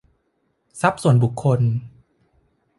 [0.81, 1.59] ทรัพย์ส่วนบุคคล